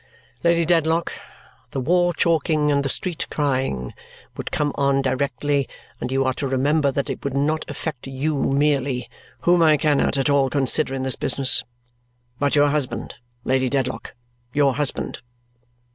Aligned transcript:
Lady 0.43 0.65
Dedlock, 0.65 1.13
the 1.69 1.79
wall 1.79 2.11
chalking 2.11 2.71
and 2.71 2.81
the 2.81 2.89
street 2.89 3.27
crying 3.29 3.93
would 4.35 4.49
come 4.51 4.71
on 4.73 4.99
directly, 5.03 5.69
and 5.99 6.11
you 6.11 6.25
are 6.25 6.33
to 6.33 6.47
remember 6.47 6.91
that 6.91 7.07
it 7.07 7.23
would 7.23 7.35
not 7.37 7.63
affect 7.69 8.07
you 8.07 8.35
merely 8.35 9.07
(whom 9.41 9.61
I 9.61 9.77
cannot 9.77 10.17
at 10.17 10.27
all 10.27 10.49
consider 10.49 10.95
in 10.95 11.03
this 11.03 11.15
business) 11.15 11.63
but 12.39 12.55
your 12.55 12.69
husband, 12.69 13.13
Lady 13.43 13.69
Dedlock, 13.69 14.15
your 14.53 14.73
husband." 14.73 15.19